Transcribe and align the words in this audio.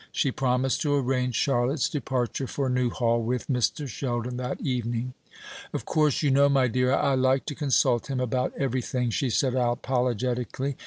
She 0.11 0.31
promised 0.31 0.81
to 0.81 0.95
arrange 0.95 1.35
Charlotte's 1.35 1.87
departure 1.87 2.47
for 2.47 2.69
Newhall, 2.69 3.21
with 3.21 3.45
Mr. 3.49 3.87
Sheldon, 3.87 4.35
that 4.37 4.59
evening. 4.59 5.13
"Of 5.75 5.85
course, 5.85 6.23
you 6.23 6.31
know, 6.31 6.49
my 6.49 6.67
dear, 6.67 6.91
I 6.91 7.13
like 7.13 7.45
to 7.45 7.53
consult 7.53 8.07
him 8.09 8.19
about 8.19 8.51
everything," 8.57 9.11
she 9.11 9.29
said, 9.29 9.53
apologetically. 9.53 10.75